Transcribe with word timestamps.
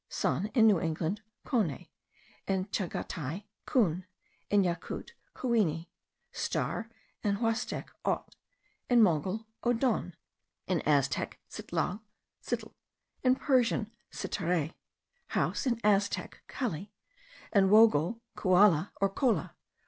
(Sun, 0.09 0.47
in 0.55 0.65
New 0.65 0.79
England, 0.79 1.21
kone; 1.45 1.87
in 2.47 2.65
Tschagatai, 2.69 3.41
koun; 3.67 4.05
in 4.49 4.63
Yakout, 4.63 5.11
kouini. 5.35 5.89
Star, 6.31 6.89
in 7.21 7.35
Huastec, 7.37 7.89
ot; 8.03 8.35
in 8.89 9.03
Mongol, 9.03 9.45
oddon; 9.63 10.15
in 10.65 10.81
Aztec, 10.87 11.37
citlal, 11.47 12.01
citl; 12.41 12.73
in 13.21 13.35
Persian, 13.35 13.91
sitareh. 14.11 14.73
House, 15.27 15.67
in 15.67 15.79
Aztec, 15.83 16.41
calli; 16.47 16.91
in 17.53 17.69
Wogoul, 17.69 18.19
kualla 18.35 18.91
or 18.99 19.07
kolla. 19.07 19.55